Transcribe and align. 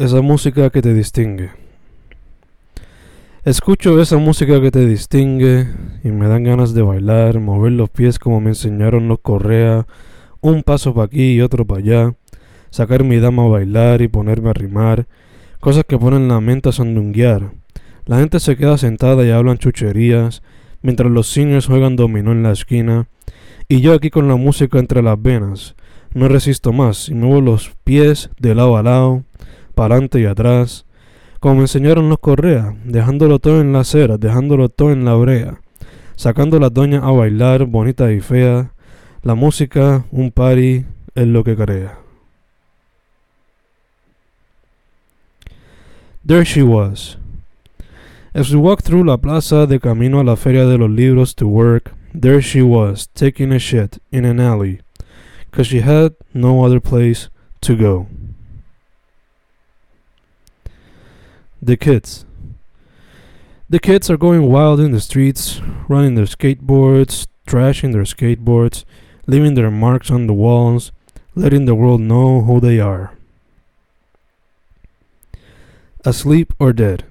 esa 0.00 0.22
música 0.22 0.70
que 0.70 0.80
te 0.80 0.94
distingue. 0.94 1.50
Escucho 3.44 4.00
esa 4.00 4.16
música 4.16 4.58
que 4.58 4.70
te 4.70 4.86
distingue 4.86 5.66
y 6.02 6.08
me 6.08 6.26
dan 6.26 6.44
ganas 6.44 6.72
de 6.72 6.80
bailar, 6.80 7.38
mover 7.38 7.72
los 7.72 7.90
pies 7.90 8.18
como 8.18 8.40
me 8.40 8.48
enseñaron 8.48 9.08
los 9.08 9.18
Correa, 9.20 9.86
un 10.40 10.62
paso 10.62 10.94
para 10.94 11.04
aquí 11.04 11.32
y 11.34 11.42
otro 11.42 11.66
para 11.66 11.80
allá, 11.80 12.14
sacar 12.70 13.04
mi 13.04 13.18
dama 13.18 13.44
a 13.44 13.48
bailar 13.48 14.00
y 14.00 14.08
ponerme 14.08 14.48
a 14.48 14.54
rimar, 14.54 15.06
cosas 15.60 15.84
que 15.86 15.98
ponen 15.98 16.28
la 16.28 16.40
mente 16.40 16.70
a 16.70 16.72
sandunguear. 16.72 17.52
La 18.06 18.20
gente 18.20 18.40
se 18.40 18.56
queda 18.56 18.78
sentada 18.78 19.22
y 19.26 19.30
hablan 19.30 19.58
chucherías, 19.58 20.42
mientras 20.80 21.10
los 21.10 21.26
seniors 21.26 21.66
juegan 21.66 21.96
dominó 21.96 22.32
en 22.32 22.42
la 22.42 22.52
esquina, 22.52 23.08
y 23.68 23.82
yo 23.82 23.92
aquí 23.92 24.08
con 24.08 24.28
la 24.28 24.36
música 24.36 24.78
entre 24.78 25.02
las 25.02 25.20
venas, 25.20 25.76
no 26.14 26.26
resisto 26.26 26.72
más 26.72 27.10
y 27.10 27.14
muevo 27.14 27.42
los 27.42 27.72
pies 27.84 28.30
de 28.38 28.54
lado 28.54 28.78
a 28.78 28.82
lado, 28.82 29.24
para 29.80 29.94
adelante 29.94 30.20
y 30.20 30.26
atrás, 30.26 30.84
como 31.40 31.54
me 31.54 31.60
enseñaron 31.62 32.10
los 32.10 32.18
Correa, 32.18 32.76
dejándolo 32.84 33.38
todo 33.38 33.62
en 33.62 33.72
la 33.72 33.80
acera, 33.80 34.18
dejándolo 34.18 34.68
todo 34.68 34.92
en 34.92 35.06
la 35.06 35.14
brea, 35.14 35.58
sacando 36.16 36.58
a 36.58 36.60
las 36.60 36.74
doñas 36.74 37.02
a 37.02 37.10
bailar, 37.10 37.64
bonita 37.64 38.12
y 38.12 38.20
fea, 38.20 38.74
la 39.22 39.34
música, 39.34 40.04
un 40.10 40.32
party, 40.32 40.84
es 41.14 41.26
lo 41.26 41.42
que 41.44 41.56
crea. 41.56 41.98
There 46.26 46.44
she 46.44 46.62
was. 46.62 47.16
As 48.34 48.52
we 48.52 48.60
walked 48.60 48.84
through 48.84 49.04
la 49.04 49.16
plaza 49.16 49.66
de 49.66 49.80
camino 49.80 50.20
a 50.20 50.24
la 50.24 50.36
feria 50.36 50.66
de 50.66 50.76
los 50.76 50.90
libros 50.90 51.34
to 51.36 51.48
work, 51.48 51.94
there 52.12 52.42
she 52.42 52.60
was, 52.60 53.08
taking 53.14 53.50
a 53.50 53.58
shit 53.58 53.98
in 54.12 54.26
an 54.26 54.40
alley, 54.40 54.82
cause 55.50 55.68
she 55.68 55.80
had 55.80 56.12
no 56.34 56.66
other 56.66 56.80
place 56.80 57.30
to 57.62 57.74
go. 57.74 58.08
The 61.62 61.76
kids. 61.76 62.24
The 63.68 63.78
kids 63.78 64.08
are 64.08 64.16
going 64.16 64.50
wild 64.50 64.80
in 64.80 64.92
the 64.92 65.00
streets, 65.00 65.60
running 65.88 66.14
their 66.14 66.24
skateboards, 66.24 67.26
trashing 67.46 67.92
their 67.92 68.04
skateboards, 68.04 68.84
leaving 69.26 69.54
their 69.54 69.70
marks 69.70 70.10
on 70.10 70.26
the 70.26 70.32
walls, 70.32 70.90
letting 71.34 71.66
the 71.66 71.74
world 71.74 72.00
know 72.00 72.40
who 72.40 72.60
they 72.60 72.80
are. 72.80 73.12
Asleep 76.02 76.54
or 76.58 76.72
dead. 76.72 77.04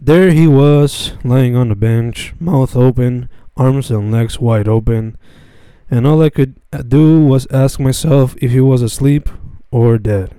There 0.00 0.30
he 0.30 0.46
was, 0.46 1.12
lying 1.22 1.54
on 1.54 1.68
the 1.68 1.76
bench, 1.76 2.32
mouth 2.40 2.74
open, 2.74 3.28
arms 3.54 3.90
and 3.90 4.10
legs 4.10 4.40
wide 4.40 4.66
open, 4.66 5.18
and 5.90 6.06
all 6.06 6.22
I 6.22 6.30
could 6.30 6.56
do 6.88 7.20
was 7.20 7.46
ask 7.50 7.78
myself 7.78 8.34
if 8.40 8.50
he 8.50 8.60
was 8.60 8.80
asleep 8.80 9.28
or 9.70 9.98
dead. 9.98 10.34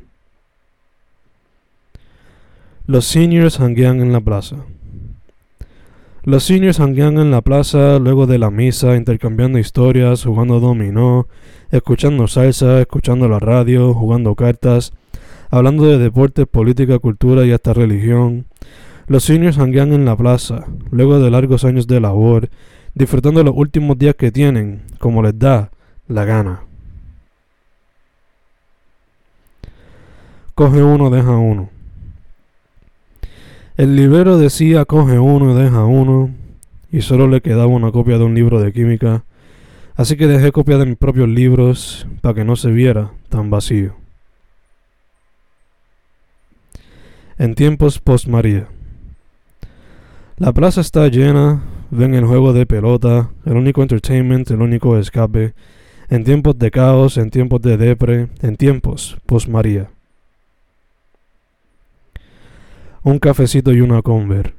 Los 2.85 3.05
seniors 3.05 3.61
hanguean 3.61 4.01
en 4.01 4.11
la 4.11 4.19
plaza. 4.19 4.57
Los 6.23 6.43
seniors 6.43 6.81
hanguean 6.81 7.17
en 7.17 7.31
la 7.31 7.39
plaza 7.39 7.97
luego 7.97 8.27
de 8.27 8.37
la 8.37 8.51
misa, 8.51 8.97
intercambiando 8.97 9.57
historias, 9.57 10.25
jugando 10.25 10.59
dominó, 10.59 11.27
escuchando 11.71 12.27
salsa, 12.27 12.81
escuchando 12.81 13.29
la 13.29 13.39
radio, 13.39 13.93
jugando 13.93 14.35
cartas, 14.35 14.91
hablando 15.49 15.85
de 15.85 15.97
deportes, 15.97 16.45
política, 16.45 16.99
cultura 16.99 17.45
y 17.45 17.53
hasta 17.53 17.71
religión. 17.71 18.47
Los 19.07 19.23
seniors 19.23 19.59
hanguean 19.59 19.93
en 19.93 20.03
la 20.03 20.17
plaza, 20.17 20.65
luego 20.91 21.21
de 21.21 21.31
largos 21.31 21.63
años 21.63 21.87
de 21.87 22.01
labor, 22.01 22.49
disfrutando 22.95 23.45
los 23.45 23.55
últimos 23.55 23.97
días 23.97 24.15
que 24.15 24.29
tienen, 24.29 24.81
como 24.99 25.23
les 25.23 25.39
da 25.39 25.71
la 26.09 26.25
gana. 26.25 26.63
Coge 30.53 30.83
uno, 30.83 31.09
deja 31.09 31.31
uno. 31.31 31.72
El 33.75 33.95
librero 33.95 34.38
decía 34.38 34.85
coge 34.85 35.17
uno, 35.17 35.55
deja 35.55 35.83
uno, 35.83 36.29
y 36.91 37.02
solo 37.02 37.27
le 37.27 37.41
quedaba 37.41 37.66
una 37.66 37.91
copia 37.91 38.19
de 38.19 38.23
un 38.23 38.35
libro 38.35 38.61
de 38.61 38.72
química, 38.72 39.25
así 39.95 40.16
que 40.16 40.28
dejé 40.28 40.51
copia 40.51 40.78
de 40.78 40.85
mis 40.85 40.95
propios 40.95 41.28
libros 41.28 42.07
para 42.22 42.35
que 42.35 42.45
no 42.45 42.56
se 42.56 42.69
viera 42.69 43.13
tan 43.29 43.50
vacío. 43.50 43.95
En 47.39 47.56
tiempos 47.56 47.97
post-María. 47.97 48.67
La 50.38 50.53
plaza 50.53 50.81
está 50.81 51.07
llena, 51.07 51.63
ven 51.90 52.13
el 52.13 52.25
juego 52.25 52.53
de 52.53 52.67
pelota, 52.67 53.31
el 53.44 53.53
único 53.53 53.81
entertainment, 53.81 54.51
el 54.51 54.61
único 54.61 55.00
escape, 55.00 55.55
en 56.09 56.23
tiempos 56.23 56.59
de 56.59 56.69
caos, 56.69 57.17
en 57.17 57.31
tiempos 57.31 57.59
de 57.63 57.78
depre, 57.78 58.28
en 58.44 58.55
tiempos 58.55 59.17
post-María. 59.25 59.90
Un 63.06 63.19
cafecito 63.19 63.74
y 63.74 63.81
una 63.81 64.02
conver. 64.02 64.53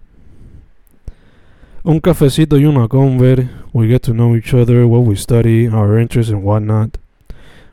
Un 1.83 2.01
cafecito 2.01 2.59
y 2.59 2.67
una 2.67 2.89
conver. 2.89 3.49
We 3.73 3.89
get 3.89 4.03
to 4.03 4.13
know 4.13 4.37
each 4.37 4.53
other, 4.53 4.85
what 4.85 5.07
we 5.07 5.17
study, 5.17 5.67
our 5.67 5.99
interests 5.99 6.31
and 6.31 6.45
whatnot. 6.45 6.99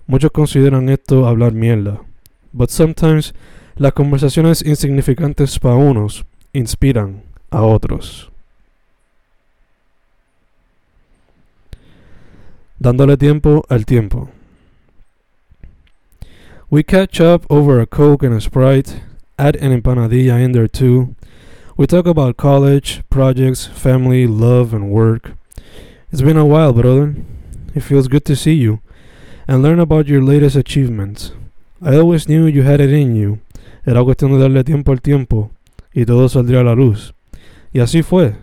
Muchos 0.08 0.32
consideran 0.32 0.88
esto 0.88 1.28
hablar 1.28 1.52
mierda. 1.52 2.00
But 2.54 2.70
sometimes 2.70 3.34
las 3.76 3.92
conversaciones 3.92 4.62
insignificantes 4.66 5.60
para 5.60 5.76
unos 5.76 6.26
inspiran 6.54 7.24
a 7.50 7.64
otros. 7.64 8.32
Dándole 12.80 13.18
tiempo 13.18 13.66
al 13.68 13.86
tiempo. 13.86 14.30
We 16.70 16.86
catch 16.86 17.20
up 17.20 17.46
over 17.50 17.82
a 17.82 17.86
Coke 17.86 18.26
and 18.26 18.34
a 18.34 18.40
Sprite 18.40 19.11
add 19.42 19.56
an 19.56 19.72
empanadilla 19.72 20.40
in 20.40 20.52
there 20.52 20.68
too. 20.68 21.16
We 21.76 21.88
talk 21.88 22.06
about 22.06 22.38
college, 22.38 23.02
projects, 23.10 23.66
family, 23.66 24.28
love, 24.28 24.72
and 24.72 24.92
work. 24.92 25.32
It's 26.12 26.22
been 26.22 26.38
a 26.38 26.46
while, 26.46 26.74
brother. 26.74 27.16
It 27.74 27.82
feels 27.82 28.08
good 28.08 28.24
to 28.26 28.36
see 28.36 28.54
you 28.54 28.82
and 29.48 29.64
learn 29.64 29.80
about 29.80 30.08
your 30.08 30.22
latest 30.22 30.56
achievements. 30.56 31.32
I 31.82 31.96
always 31.96 32.28
knew 32.28 32.46
you 32.46 32.62
had 32.62 32.80
it 32.80 32.94
in 32.94 33.16
you. 33.16 33.40
Era 33.84 34.04
cuestión 34.04 34.32
de 34.32 34.38
darle 34.38 34.64
tiempo 34.64 34.92
al 34.92 35.02
tiempo 35.02 35.50
y 35.92 36.06
todo 36.06 36.30
saldría 36.30 36.60
a 36.60 36.64
la 36.64 36.76
luz. 36.76 37.16
Y 37.74 37.80
así 37.80 38.04
fue, 38.04 38.36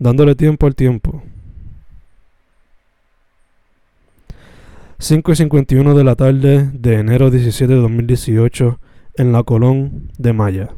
dándole 0.00 0.34
tiempo 0.34 0.66
al 0.66 0.74
tiempo. 0.74 1.22
5 4.98 5.32
y 5.32 5.36
51 5.36 5.94
de 5.94 6.04
la 6.04 6.16
tarde 6.16 6.70
de 6.72 6.94
enero 6.94 7.30
17 7.30 7.72
de 7.72 7.80
2018 7.80 8.80
en 9.16 9.32
la 9.32 9.42
Colón 9.42 10.10
de 10.18 10.32
Maya. 10.32 10.70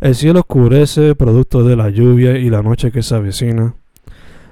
El 0.00 0.14
cielo 0.14 0.40
oscurece 0.40 1.14
producto 1.14 1.64
de 1.64 1.74
la 1.74 1.90
lluvia 1.90 2.38
y 2.38 2.50
la 2.50 2.62
noche 2.62 2.92
que 2.92 3.02
se 3.02 3.14
avecina. 3.14 3.74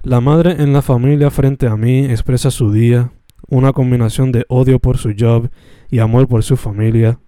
La 0.03 0.21
madre 0.21 0.57
en 0.59 0.73
la 0.73 0.83
familia 0.83 1.31
frente 1.31 1.67
a 1.69 1.77
mí 1.77 2.05
expresa 2.05 2.51
su 2.51 2.73
día, 2.73 3.13
una 3.49 3.73
combinación 3.73 4.33
de 4.33 4.45
odio 4.49 4.79
por 4.79 4.99
su 4.99 5.15
job 5.19 5.51
y 5.91 6.01
amor 6.01 6.27
por 6.27 6.43
su 6.43 6.57
familia. 6.57 7.21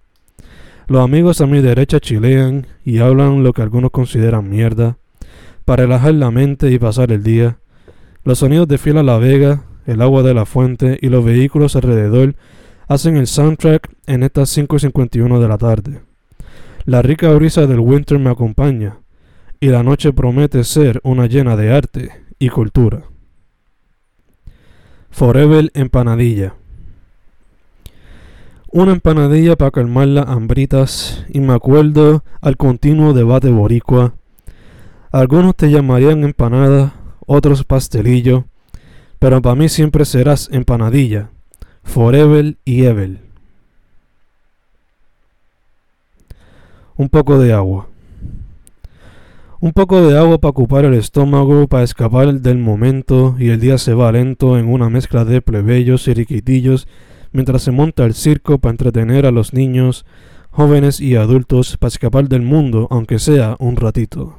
Los 0.87 1.03
amigos 1.03 1.39
a 1.39 1.45
mi 1.45 1.61
derecha 1.61 1.99
chilean 1.99 2.67
y 2.83 2.99
hablan 2.99 3.43
lo 3.43 3.53
que 3.53 3.61
algunos 3.61 3.91
consideran 3.91 4.49
mierda, 4.49 4.97
para 5.63 5.83
relajar 5.83 6.15
la 6.15 6.31
mente 6.31 6.71
y 6.71 6.79
pasar 6.79 7.11
el 7.11 7.23
día. 7.23 7.59
Los 8.23 8.39
sonidos 8.39 8.67
de 8.67 8.77
Fila 8.77 9.03
La 9.03 9.17
Vega, 9.17 9.63
el 9.85 10.01
agua 10.01 10.23
de 10.23 10.33
la 10.33 10.45
fuente 10.45 10.97
y 11.01 11.09
los 11.09 11.23
vehículos 11.23 11.75
alrededor 11.75 12.35
hacen 12.87 13.17
el 13.17 13.27
soundtrack 13.27 13.89
en 14.09 14.23
estas 14.23 14.57
5.51 14.57 15.39
de 15.39 15.47
la 15.47 15.57
tarde. 15.59 16.01
La 16.85 17.03
rica 17.03 17.31
brisa 17.33 17.67
del 17.67 17.79
winter 17.79 18.17
me 18.17 18.31
acompaña 18.31 18.97
y 19.59 19.67
la 19.67 19.83
noche 19.83 20.13
promete 20.13 20.63
ser 20.63 20.99
una 21.03 21.27
llena 21.27 21.55
de 21.55 21.71
arte 21.71 22.11
y 22.39 22.49
cultura. 22.49 23.03
Forever 25.11 25.69
empanadilla. 25.75 26.55
Una 28.71 28.93
empanadilla 28.93 29.55
para 29.55 29.71
calmar 29.71 30.07
las 30.07 30.27
hambritas 30.27 31.25
y 31.29 31.39
me 31.39 31.53
acuerdo 31.53 32.23
al 32.41 32.57
continuo 32.57 33.13
debate 33.13 33.49
boricua. 33.49 34.15
Algunos 35.11 35.55
te 35.55 35.69
llamarían 35.69 36.23
empanada, 36.23 36.95
otros 37.27 37.63
pastelillo, 37.63 38.45
pero 39.19 39.39
para 39.41 39.55
mí 39.55 39.69
siempre 39.69 40.05
serás 40.05 40.49
empanadilla 40.51 41.29
Forever 41.83 42.57
y 42.65 42.85
Ever. 42.85 43.28
Un 46.99 47.07
poco 47.07 47.39
de 47.39 47.53
agua. 47.53 47.87
Un 49.61 49.71
poco 49.71 50.05
de 50.05 50.19
agua 50.19 50.37
para 50.37 50.49
ocupar 50.49 50.83
el 50.83 50.95
estómago, 50.95 51.65
para 51.69 51.85
escapar 51.85 52.41
del 52.41 52.57
momento, 52.57 53.37
y 53.39 53.51
el 53.51 53.61
día 53.61 53.77
se 53.77 53.93
va 53.93 54.11
lento 54.11 54.59
en 54.59 54.67
una 54.67 54.89
mezcla 54.89 55.23
de 55.23 55.41
plebeyos 55.41 56.09
y 56.09 56.13
riquitillos, 56.13 56.89
mientras 57.31 57.61
se 57.61 57.71
monta 57.71 58.03
el 58.03 58.15
circo 58.15 58.59
para 58.59 58.71
entretener 58.71 59.25
a 59.25 59.31
los 59.31 59.53
niños, 59.53 60.05
jóvenes 60.51 60.99
y 60.99 61.15
adultos, 61.15 61.77
para 61.77 61.87
escapar 61.87 62.27
del 62.27 62.41
mundo, 62.41 62.89
aunque 62.91 63.17
sea 63.17 63.55
un 63.59 63.77
ratito. 63.77 64.35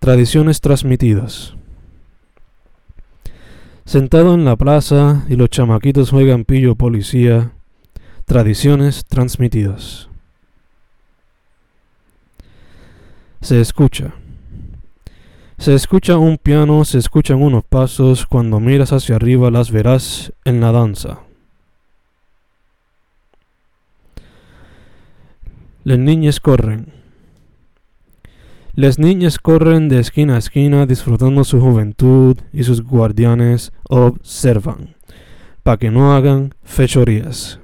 Tradiciones 0.00 0.60
transmitidas. 0.60 1.54
Sentado 3.86 4.34
en 4.34 4.44
la 4.44 4.56
plaza 4.56 5.24
y 5.30 5.36
los 5.36 5.48
chamaquitos 5.48 6.10
juegan 6.10 6.44
pillo 6.44 6.74
policía, 6.74 7.52
tradiciones 8.24 9.04
transmitidas. 9.04 10.08
Se 13.40 13.60
escucha. 13.60 14.14
Se 15.58 15.74
escucha 15.74 16.18
un 16.18 16.38
piano, 16.38 16.84
se 16.84 16.98
escuchan 16.98 17.42
unos 17.42 17.64
pasos, 17.64 18.26
cuando 18.26 18.58
miras 18.58 18.92
hacia 18.92 19.16
arriba 19.16 19.50
las 19.50 19.70
verás 19.70 20.32
en 20.44 20.60
la 20.60 20.72
danza. 20.72 21.20
Las 25.84 25.98
niñas 25.98 26.40
corren. 26.40 26.92
Las 28.74 28.98
niñas 28.98 29.38
corren 29.38 29.88
de 29.88 30.00
esquina 30.00 30.36
a 30.36 30.38
esquina 30.38 30.86
disfrutando 30.86 31.44
su 31.44 31.60
juventud 31.60 32.38
y 32.52 32.64
sus 32.64 32.82
guardianes 32.82 33.72
observan, 33.88 34.96
para 35.62 35.76
que 35.76 35.90
no 35.90 36.14
hagan 36.14 36.54
fechorías. 36.64 37.60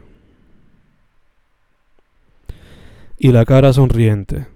Y 3.22 3.32
la 3.32 3.44
cara 3.44 3.70
sonriente. 3.74 4.46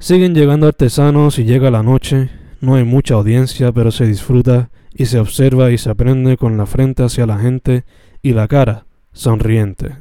Siguen 0.00 0.34
llegando 0.34 0.66
artesanos 0.66 1.38
y 1.38 1.44
llega 1.44 1.70
la 1.70 1.84
noche, 1.84 2.30
no 2.60 2.74
hay 2.74 2.82
mucha 2.82 3.14
audiencia, 3.14 3.70
pero 3.70 3.92
se 3.92 4.06
disfruta 4.06 4.68
y 4.92 5.06
se 5.06 5.20
observa 5.20 5.70
y 5.70 5.78
se 5.78 5.88
aprende 5.88 6.36
con 6.36 6.56
la 6.56 6.66
frente 6.66 7.04
hacia 7.04 7.26
la 7.26 7.38
gente 7.38 7.84
y 8.22 8.32
la 8.32 8.48
cara 8.48 8.86
sonriente. 9.12 9.98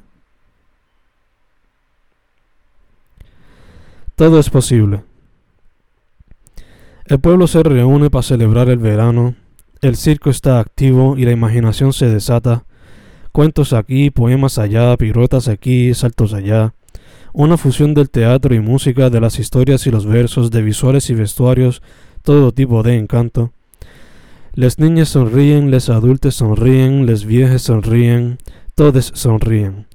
Todo 4.16 4.40
es 4.40 4.50
posible. 4.50 5.04
El 7.06 7.20
pueblo 7.20 7.46
se 7.46 7.62
reúne 7.62 8.10
para 8.10 8.24
celebrar 8.24 8.70
el 8.70 8.80
verano, 8.80 9.36
el 9.82 9.96
circo 9.96 10.32
está 10.32 10.60
activo 10.60 11.18
y 11.18 11.26
la 11.26 11.32
imaginación 11.32 11.94
se 11.94 12.10
desata. 12.10 12.66
Cuentos 13.38 13.72
aquí, 13.74 14.10
poemas 14.10 14.58
allá, 14.58 14.98
piruetas 14.98 15.48
aquí, 15.48 15.94
saltos 15.94 16.34
allá 16.34 16.74
una 17.34 17.56
fusión 17.56 17.94
del 17.94 18.10
teatro 18.10 18.56
y 18.56 18.60
música, 18.60 19.12
de 19.12 19.22
las 19.22 19.38
historias 19.38 19.86
y 19.86 19.92
los 19.92 20.08
versos, 20.08 20.50
de 20.50 20.64
visuales 20.64 21.12
y 21.12 21.14
vestuarios, 21.14 21.84
todo 22.24 22.52
tipo 22.52 22.82
de 22.82 22.98
encanto. 22.98 23.52
Las 24.56 24.80
niñas 24.80 25.10
sonríen, 25.10 25.70
les 25.70 25.88
adultos 25.90 26.34
sonríen, 26.34 27.06
les 27.06 27.26
viejas 27.26 27.62
sonríen, 27.62 28.40
todos 28.74 29.12
sonríen. 29.14 29.86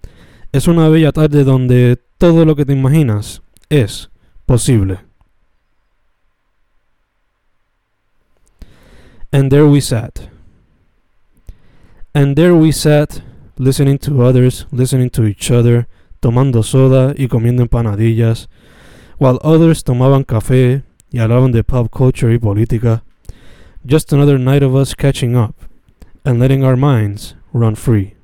Es 0.53 0.69
una 0.69 0.89
bella 0.89 1.11
tarde 1.11 1.43
donde 1.43 1.99
todo 2.19 2.45
lo 2.45 2.55
que 2.55 2.65
te 2.65 2.75
imaginas 2.75 3.43
es 3.71 4.09
posible. 4.47 5.01
And 9.33 9.51
there 9.51 9.65
we 9.65 9.81
sat. 9.81 10.31
And 12.15 12.37
there 12.37 12.53
we 12.53 12.71
sat, 12.71 13.21
listening 13.57 13.99
to 13.99 14.23
others, 14.23 14.67
listening 14.71 15.11
to 15.11 15.27
each 15.27 15.51
other, 15.51 15.87
tomando 16.21 16.63
soda 16.63 17.15
y 17.17 17.29
comiendo 17.29 17.63
empanadillas, 17.63 18.49
while 19.19 19.39
others 19.43 19.85
tomaban 19.85 20.25
café 20.25 20.85
y 21.11 21.19
hablaban 21.19 21.53
de 21.53 21.63
pop 21.63 21.91
culture 21.91 22.33
y 22.33 22.39
política. 22.39 23.03
Just 23.85 24.13
another 24.13 24.39
night 24.39 24.63
of 24.63 24.75
us 24.75 24.95
catching 24.95 25.37
up 25.37 25.55
and 26.25 26.39
letting 26.39 26.65
our 26.65 26.77
minds 26.77 27.35
run 27.53 27.75
free. 27.75 28.15